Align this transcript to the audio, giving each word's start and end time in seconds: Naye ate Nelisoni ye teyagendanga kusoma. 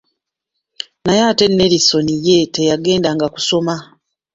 Naye 1.03 1.21
ate 1.29 1.45
Nelisoni 1.49 2.15
ye 2.25 2.37
teyagendanga 2.53 3.25
kusoma. 3.33 3.75